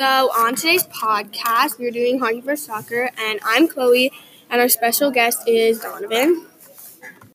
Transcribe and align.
So, 0.00 0.30
on 0.32 0.54
today's 0.54 0.84
podcast, 0.84 1.78
we're 1.78 1.90
doing 1.90 2.20
Hockey 2.20 2.40
for 2.40 2.56
Soccer, 2.56 3.10
and 3.18 3.38
I'm 3.44 3.68
Chloe, 3.68 4.10
and 4.48 4.58
our 4.58 4.70
special 4.70 5.10
guest 5.10 5.46
is 5.46 5.80
Donovan. 5.80 6.46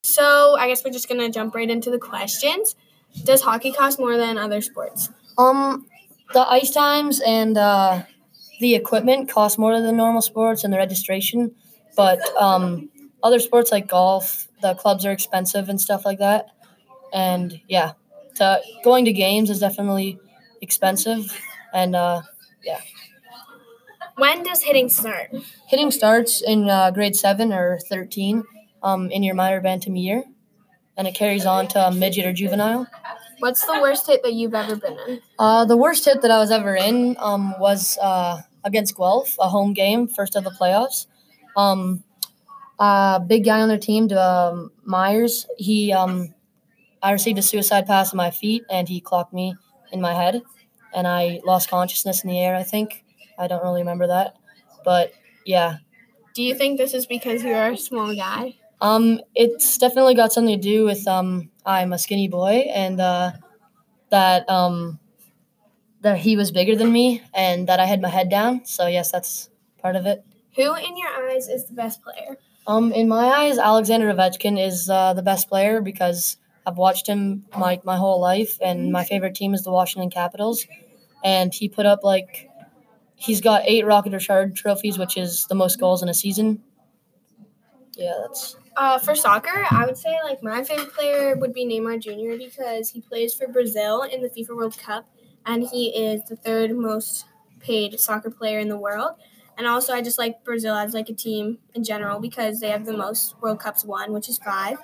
So, 0.02 0.56
I 0.58 0.68
guess 0.68 0.84
we're 0.84 0.90
just 0.90 1.08
gonna 1.08 1.30
jump 1.30 1.54
right 1.54 1.70
into 1.70 1.92
the 1.92 2.00
questions. 2.00 2.76
Does 3.24 3.42
hockey 3.44 3.72
cost 3.72 4.00
more 4.00 4.18
than 4.18 4.40
other 4.40 4.62
sports? 4.62 5.12
Um, 5.38 5.86
the 6.34 6.40
ice 6.40 6.72
times 6.72 7.22
and 7.22 7.56
uh, 7.56 8.02
the 8.60 8.74
equipment 8.74 9.30
cost 9.30 9.60
more 9.60 9.80
than 9.80 9.96
normal 9.96 10.24
sports 10.24 10.64
and 10.64 10.74
the 10.74 10.78
registration, 10.78 11.54
but 11.96 12.20
um, 12.36 12.90
other 13.22 13.38
sports 13.38 13.72
like 13.72 13.88
golf, 13.88 14.48
the 14.64 14.74
clubs 14.74 15.06
are 15.06 15.12
expensive 15.12 15.70
and 15.70 15.80
stuff 15.80 16.04
like 16.04 16.18
that. 16.18 16.48
And 17.14 17.62
yeah, 17.68 17.92
to, 18.38 18.60
going 18.84 19.06
to 19.06 19.14
games 19.14 19.52
is 19.52 19.60
definitely 19.60 20.18
expensive, 20.62 21.32
and 21.72 21.96
uh, 21.96 22.24
yeah. 22.66 22.82
When 24.18 24.44
does 24.44 24.64
hitting 24.64 24.90
start? 24.90 25.30
Hitting 25.68 25.92
starts 25.92 26.42
in 26.42 26.70
uh, 26.70 26.92
grade 26.92 27.16
seven 27.16 27.54
or 27.54 27.80
thirteen 27.90 28.44
um, 28.82 29.12
in 29.12 29.24
your 29.24 29.36
minor 29.36 29.62
bantam 29.62 29.96
year, 29.96 30.24
and 30.98 31.08
it 31.08 31.16
carries 31.16 31.46
on 31.46 31.68
to 31.70 31.92
midget 31.92 32.26
or 32.26 32.34
juvenile. 32.34 32.88
What's 33.40 33.66
the 33.66 33.80
worst 33.82 34.08
hit 34.08 34.24
that 34.24 34.34
you've 34.34 34.54
ever 34.54 34.78
been 34.78 34.98
in? 35.08 35.22
Uh, 35.38 35.66
the 35.66 35.76
worst 35.76 36.06
hit 36.06 36.22
that 36.22 36.32
I 36.32 36.40
was 36.40 36.52
ever 36.52 36.76
in 36.76 37.18
um, 37.20 37.54
was 37.60 37.98
uh, 38.02 38.42
against 38.64 38.96
Guelph, 38.96 39.36
a 39.40 39.50
home 39.50 39.74
game, 39.74 40.08
first 40.08 40.38
of 40.38 40.46
the 40.46 40.52
playoffs. 40.52 41.08
Um, 41.58 42.04
uh, 42.80 43.20
big 43.20 43.44
guy 43.44 43.60
on 43.62 43.68
their 43.68 43.78
team, 43.78 44.10
um, 44.14 44.72
Myers. 44.86 45.48
He, 45.58 45.92
um, 45.92 46.34
I 47.04 47.12
received 47.12 47.38
a 47.38 47.42
suicide 47.42 47.86
pass 47.86 48.14
on 48.14 48.18
my 48.18 48.32
feet, 48.32 48.64
and 48.70 48.88
he 48.88 49.02
clocked 49.02 49.34
me 49.34 49.56
in 49.92 50.00
my 50.00 50.14
head, 50.14 50.42
and 50.96 51.06
I 51.08 51.42
lost 51.46 51.70
consciousness 51.70 52.24
in 52.24 52.30
the 52.30 52.40
air. 52.40 52.56
I 52.56 52.64
think 52.64 53.04
I 53.38 53.48
don't 53.48 53.62
really 53.62 53.82
remember 53.82 54.08
that, 54.08 54.38
but 54.84 55.14
yeah. 55.46 55.78
Do 56.34 56.42
you 56.42 56.56
think 56.56 56.78
this 56.78 56.94
is 56.94 57.06
because 57.06 57.44
you're 57.44 57.72
a 57.72 57.78
small 57.78 58.16
guy? 58.16 58.56
Um, 58.82 59.22
it's 59.36 59.78
definitely 59.78 60.16
got 60.16 60.34
something 60.34 60.60
to 60.60 60.62
do 60.62 60.86
with 60.86 61.08
um, 61.08 61.52
I'm 61.66 61.94
a 61.94 62.00
skinny 62.00 62.28
boy, 62.28 62.68
and 62.74 63.00
uh, 63.00 63.32
that 64.10 64.50
um, 64.50 65.00
that 66.02 66.18
he 66.18 66.36
was 66.38 66.52
bigger 66.52 66.76
than 66.76 66.92
me, 66.92 67.22
and 67.34 67.68
that 67.68 67.80
I 67.80 67.86
had 67.86 68.02
my 68.02 68.10
head 68.10 68.30
down. 68.30 68.66
So 68.66 68.88
yes, 68.88 69.12
that's 69.12 69.50
part 69.82 69.96
of 69.96 70.06
it. 70.06 70.24
Who, 70.56 70.74
in 70.76 70.98
your 70.98 71.10
eyes, 71.30 71.48
is 71.48 71.66
the 71.68 71.74
best 71.74 72.02
player? 72.02 72.38
Um, 72.68 72.92
in 72.92 73.08
my 73.08 73.28
eyes, 73.28 73.58
Alexander 73.58 74.12
Ovechkin 74.14 74.60
is 74.60 74.90
uh, 74.90 75.14
the 75.14 75.22
best 75.22 75.50
player 75.50 75.82
because 75.82 76.38
I've 76.66 76.78
watched 76.78 77.08
him 77.08 77.46
my 77.58 77.80
my 77.84 77.96
whole 77.96 78.20
life, 78.20 78.58
and 78.62 78.92
my 78.92 79.04
favorite 79.04 79.36
team 79.36 79.54
is 79.54 79.64
the 79.64 79.72
Washington 79.72 80.10
Capitals, 80.10 80.66
and 81.24 81.54
he 81.54 81.70
put 81.70 81.86
up 81.86 82.04
like 82.04 82.50
he's 83.16 83.42
got 83.42 83.64
eight 83.66 83.86
Rocket 83.86 84.14
Richard 84.14 84.56
trophies, 84.56 84.98
which 84.98 85.18
is 85.18 85.46
the 85.48 85.56
most 85.56 85.80
goals 85.80 86.04
in 86.04 86.10
a 86.10 86.14
season. 86.14 86.62
Yeah, 87.94 88.14
that's. 88.22 88.58
Uh, 88.78 89.00
for 89.00 89.16
soccer, 89.16 89.66
I 89.72 89.86
would 89.86 89.98
say 89.98 90.18
like 90.24 90.44
my 90.44 90.62
favorite 90.64 90.94
player 90.94 91.38
would 91.38 91.54
be 91.54 91.66
Neymar 91.66 92.02
Jr. 92.02 92.38
because 92.38 92.90
he 92.90 93.00
plays 93.00 93.34
for 93.34 93.48
Brazil 93.48 94.02
in 94.02 94.22
the 94.22 94.30
FIFA 94.30 94.56
World 94.58 94.78
Cup, 94.78 95.08
and 95.46 95.64
he 95.64 95.88
is 95.96 96.22
the 96.28 96.36
third 96.36 96.76
most 96.76 97.26
paid 97.60 97.98
soccer 98.00 98.30
player 98.30 98.60
in 98.60 98.68
the 98.68 98.78
world. 98.78 99.14
And 99.58 99.66
also, 99.66 99.94
I 99.94 100.02
just 100.02 100.20
like 100.20 100.44
Brazil 100.44 100.76
as 100.76 100.94
like 100.94 101.08
a 101.08 101.14
team 101.14 101.60
in 101.74 101.86
general 101.86 102.20
because 102.20 102.60
they 102.60 102.70
have 102.70 102.86
the 102.86 102.98
most 102.98 103.36
World 103.42 103.60
Cups 103.60 103.86
won, 103.86 104.12
which 104.12 104.28
is 104.28 104.38
five. 104.38 104.78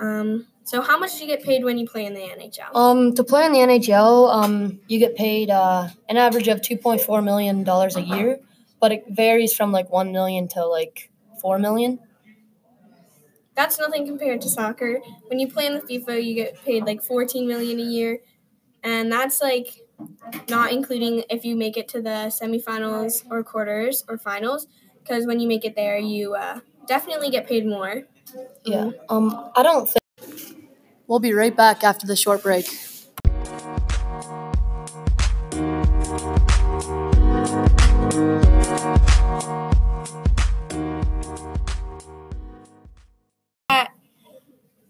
Um, 0.00 0.46
so, 0.64 0.82
how 0.82 0.98
much 0.98 1.16
do 1.16 1.24
you 1.24 1.26
get 1.26 1.42
paid 1.42 1.64
when 1.64 1.78
you 1.78 1.86
play 1.86 2.04
in 2.04 2.14
the 2.14 2.20
NHL? 2.20 2.74
Um, 2.74 3.14
to 3.14 3.24
play 3.24 3.46
in 3.46 3.52
the 3.52 3.58
NHL, 3.58 4.32
um, 4.32 4.80
you 4.86 4.98
get 4.98 5.16
paid 5.16 5.50
uh, 5.50 5.88
an 6.08 6.16
average 6.16 6.48
of 6.48 6.60
two 6.60 6.76
point 6.76 7.00
four 7.00 7.22
million 7.22 7.64
dollars 7.64 7.96
a 7.96 8.02
year, 8.02 8.40
but 8.80 8.92
it 8.92 9.04
varies 9.08 9.54
from 9.54 9.72
like 9.72 9.90
one 9.90 10.12
million 10.12 10.46
to 10.48 10.66
like 10.66 11.10
four 11.40 11.58
million. 11.58 12.00
That's 13.54 13.78
nothing 13.78 14.06
compared 14.06 14.40
to 14.42 14.48
soccer. 14.48 15.00
When 15.26 15.40
you 15.40 15.48
play 15.48 15.66
in 15.66 15.74
the 15.74 15.80
FIFA, 15.80 16.22
you 16.22 16.34
get 16.34 16.62
paid 16.64 16.84
like 16.84 17.02
14 17.02 17.44
million 17.48 17.80
a 17.80 17.82
year, 17.82 18.20
and 18.84 19.10
that's 19.10 19.40
like 19.40 19.80
not 20.48 20.70
including 20.70 21.24
if 21.28 21.44
you 21.44 21.56
make 21.56 21.76
it 21.76 21.88
to 21.88 22.00
the 22.02 22.30
semifinals 22.30 23.24
or 23.30 23.42
quarters 23.42 24.04
or 24.08 24.16
finals. 24.16 24.68
Because 25.02 25.26
when 25.26 25.40
you 25.40 25.48
make 25.48 25.64
it 25.64 25.74
there, 25.74 25.98
you 25.98 26.34
uh, 26.34 26.60
definitely 26.86 27.30
get 27.30 27.48
paid 27.48 27.66
more. 27.66 28.04
Yeah. 28.64 28.90
Um, 29.08 29.50
I 29.56 29.62
don't 29.62 29.88
think 29.88 30.58
we'll 31.06 31.18
be 31.18 31.32
right 31.32 31.54
back 31.54 31.84
after 31.84 32.06
the 32.06 32.16
short 32.16 32.42
break. 32.42 32.66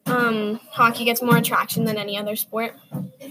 Um, 0.07 0.61
hockey 0.71 1.05
gets 1.05 1.23
more 1.23 1.37
attraction 1.37 1.85
than 1.85 1.99
any 1.99 2.17
other 2.17 2.35
sport. 2.35 2.75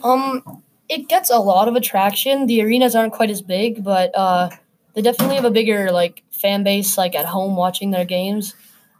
Um, 0.03 0.63
it 0.89 1.09
gets 1.09 1.29
a 1.29 1.37
lot 1.37 1.67
of 1.67 1.75
attraction. 1.75 2.47
The 2.47 2.61
arenas 2.61 2.95
aren't 2.95 3.13
quite 3.13 3.29
as 3.29 3.41
big, 3.41 3.83
but 3.83 4.15
uh, 4.15 4.49
they 4.93 5.01
definitely 5.01 5.35
have 5.35 5.45
a 5.45 5.51
bigger 5.51 5.91
like 5.91 6.23
fan 6.31 6.63
base, 6.63 6.97
like 6.97 7.15
at 7.15 7.25
home 7.25 7.55
watching 7.55 7.91
their 7.91 8.05
games. 8.05 8.53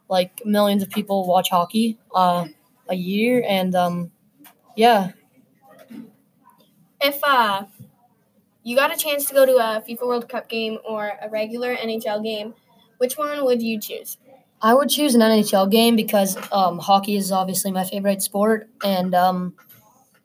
Like 0.10 0.42
millions 0.46 0.84
of 0.84 0.90
people 0.90 1.28
watch 1.28 1.50
hockey 1.50 1.98
uh, 2.14 2.48
a 2.90 2.96
year, 2.96 3.44
and 3.48 3.76
um, 3.76 4.12
yeah. 4.76 5.12
If 7.02 7.20
uh, 7.24 7.66
you 8.64 8.76
got 8.76 8.94
a 8.94 8.98
chance 8.98 9.26
to 9.26 9.34
go 9.34 9.46
to 9.46 9.56
a 9.56 9.84
FIFA 9.88 10.08
World 10.08 10.30
Cup 10.30 10.50
game 10.50 10.78
or 10.88 11.14
a 11.22 11.30
regular 11.30 11.76
NHL 11.76 12.24
game, 12.24 12.54
which 12.98 13.18
one 13.18 13.44
would 13.46 13.62
you 13.62 13.80
choose? 13.80 14.18
I 14.62 14.74
would 14.74 14.90
choose 14.90 15.14
an 15.14 15.22
NHL 15.22 15.70
game 15.70 15.96
because 15.96 16.36
um, 16.52 16.80
hockey 16.80 17.16
is 17.16 17.32
obviously 17.32 17.72
my 17.72 17.84
favorite 17.84 18.22
sport, 18.22 18.70
and 18.84 19.14
um, 19.14 19.54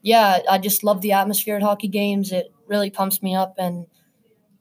yeah, 0.01 0.39
I 0.51 0.59
just 0.59 0.83
love 0.83 1.03
the 1.03 1.13
atmosphere 1.13 1.57
at 1.57 1.63
hockey 1.63 1.89
games. 1.89 2.33
It 2.33 2.53
really 2.67 2.91
pumps 2.91 3.23
me 3.23 3.35
up, 3.35 3.55
and 3.59 3.87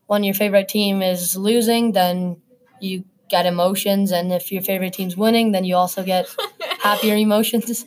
when 0.06 0.24
your 0.24 0.34
favorite 0.34 0.68
team 0.68 1.00
is 1.00 1.36
losing, 1.36 1.92
then 1.92 2.36
you 2.80 3.04
get 3.32 3.46
emotions, 3.46 4.12
and 4.12 4.30
if 4.30 4.52
your 4.52 4.62
favorite 4.62 4.92
team's 4.92 5.16
winning, 5.16 5.52
then 5.52 5.64
you 5.64 5.74
also 5.74 6.04
get 6.04 6.28
happier 6.80 7.16
emotions. 7.16 7.84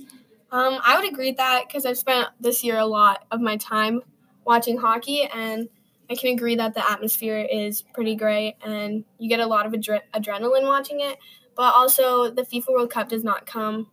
Um, 0.51 0.79
I 0.83 0.99
would 0.99 1.07
agree 1.07 1.29
with 1.29 1.37
that 1.37 1.65
because 1.67 1.85
I've 1.85 1.97
spent 1.97 2.27
this 2.39 2.63
year 2.63 2.77
a 2.77 2.85
lot 2.85 3.23
of 3.31 3.39
my 3.39 3.55
time 3.55 4.01
watching 4.43 4.77
hockey, 4.77 5.23
and 5.23 5.69
I 6.09 6.15
can 6.15 6.33
agree 6.33 6.55
that 6.55 6.73
the 6.73 6.91
atmosphere 6.91 7.47
is 7.49 7.83
pretty 7.93 8.15
great, 8.15 8.55
and 8.65 9.05
you 9.19 9.29
get 9.29 9.39
a 9.39 9.45
lot 9.45 9.67
of 9.67 9.71
adre- 9.73 10.01
adrenaline 10.13 10.63
watching 10.63 10.99
it. 10.99 11.17
But 11.55 11.73
also, 11.75 12.31
the 12.31 12.41
FIFA 12.41 12.69
World 12.69 12.89
Cup 12.89 13.07
does 13.07 13.23
not 13.23 13.45
come 13.45 13.87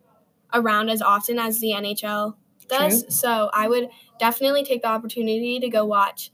around 0.54 0.88
as 0.88 1.02
often 1.02 1.38
as 1.38 1.60
the 1.60 1.72
NHL 1.72 2.34
does. 2.66 3.02
True. 3.02 3.10
So 3.10 3.50
I 3.52 3.68
would 3.68 3.88
definitely 4.18 4.64
take 4.64 4.82
the 4.82 4.88
opportunity 4.88 5.60
to 5.60 5.68
go 5.68 5.84
watch 5.84 6.32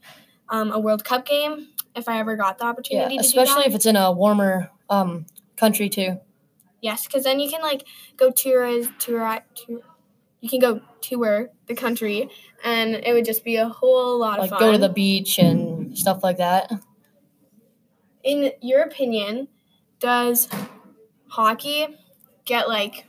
um, 0.48 0.70
a 0.70 0.78
World 0.78 1.04
Cup 1.04 1.26
game 1.26 1.68
if 1.98 2.08
I 2.08 2.18
ever 2.18 2.36
got 2.36 2.58
the 2.58 2.64
Yeah, 2.64 2.70
opportunity 2.70 3.16
to 3.18 3.24
especially 3.24 3.54
do 3.54 3.60
that. 3.62 3.68
if 3.68 3.74
it's 3.74 3.86
in 3.86 3.96
a 3.96 4.10
warmer 4.12 4.70
um, 4.88 5.26
country 5.56 5.88
too. 5.88 6.20
yes, 6.80 7.06
because 7.06 7.24
then 7.24 7.40
you 7.40 7.50
can 7.50 7.60
like 7.62 7.84
go 8.16 8.30
tour 8.30 8.84
tour 8.98 9.40
tour. 9.54 9.80
You 10.40 10.48
can 10.48 10.60
go 10.60 10.80
tour 11.00 11.50
the 11.66 11.74
country, 11.74 12.30
and 12.64 12.94
it 12.94 13.12
would 13.12 13.24
just 13.24 13.44
be 13.44 13.56
a 13.56 13.68
whole 13.68 14.18
lot 14.18 14.38
Like 14.38 14.52
of 14.52 14.58
fun. 14.58 14.60
Like 14.60 14.66
go 14.68 14.72
to 14.72 14.78
the 14.78 14.92
beach 14.92 15.38
and 15.38 15.98
stuff 15.98 16.22
like 16.22 16.36
that. 16.38 16.70
In 18.22 18.52
your 18.60 18.82
opinion, 18.82 19.48
does 20.00 20.48
hockey 21.28 21.86
get 22.44 22.68
like 22.68 23.06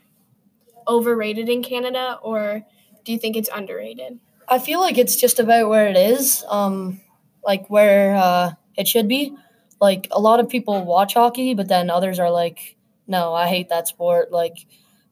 overrated 0.88 1.50
in 1.50 1.62
Canada, 1.64 2.18
or 2.22 2.66
do 3.04 3.12
you 3.12 3.20
think 3.20 3.36
it's 3.36 3.50
underrated? 3.54 4.20
I 4.48 4.58
feel 4.60 4.80
like 4.80 4.98
it's 4.98 5.16
just 5.16 5.40
about 5.40 5.70
where 5.70 5.88
it 5.88 5.96
is, 5.96 6.44
um, 6.50 7.02
like 7.44 7.68
where 7.70 8.16
uh, 8.16 8.52
it 8.80 8.88
should 8.88 9.08
be. 9.08 9.36
Like 9.80 10.08
a 10.12 10.20
lot 10.20 10.40
of 10.40 10.50
people 10.50 10.84
watch 10.84 11.14
hockey, 11.14 11.54
but 11.54 11.68
then 11.68 11.90
others 11.90 12.18
are 12.18 12.32
like, 12.32 12.76
"No, 13.08 13.34
I 13.34 13.48
hate 13.48 13.70
that 13.70 13.88
sport." 13.88 14.32
Like, 14.32 14.66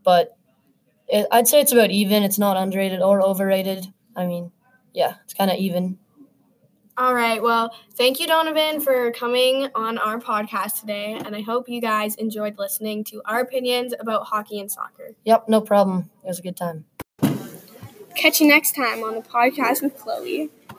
but 0.04 0.36
it, 1.08 1.28
I'd 1.32 1.48
say 1.48 1.62
it's 1.62 1.72
about 1.72 1.92
even. 1.92 2.24
It's 2.24 2.40
not 2.40 2.58
underrated 2.58 3.02
or 3.02 3.22
overrated. 3.22 3.88
I 4.16 4.26
mean, 4.26 4.52
yeah, 4.94 5.16
it's 5.24 5.34
kind 5.34 5.52
of 5.52 5.58
even. 5.58 6.00
All 6.98 7.14
right. 7.14 7.42
Well, 7.44 7.76
thank 7.94 8.20
you, 8.20 8.26
Donovan, 8.26 8.82
for 8.82 9.12
coming 9.12 9.70
on 9.76 10.00
our 10.00 10.20
podcast 10.20 10.80
today. 10.80 11.14
And 11.24 11.36
I 11.36 11.42
hope 11.42 11.70
you 11.70 11.80
guys 11.80 12.16
enjoyed 12.16 12.58
listening 12.58 13.04
to 13.06 13.22
our 13.26 13.40
opinions 13.42 13.94
about 14.00 14.26
hockey 14.26 14.60
and 14.60 14.72
soccer. 14.72 15.12
Yep, 15.24 15.48
no 15.48 15.62
problem. 15.62 16.10
It 16.24 16.28
was 16.28 16.40
a 16.40 16.42
good 16.42 16.58
time. 16.58 16.86
Catch 18.16 18.42
you 18.42 18.48
next 18.48 18.74
time 18.76 19.04
on 19.04 19.14
the 19.14 19.22
podcast 19.22 19.84
with 19.84 19.96
Chloe. 19.96 20.50